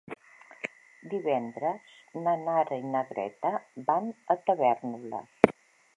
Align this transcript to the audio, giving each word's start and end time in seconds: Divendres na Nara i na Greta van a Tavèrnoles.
Divendres 1.11 1.93
na 2.27 2.35
Nara 2.47 2.79
i 2.85 2.89
na 2.95 3.03
Greta 3.13 3.55
van 3.91 4.13
a 4.37 4.41
Tavèrnoles. 4.49 5.53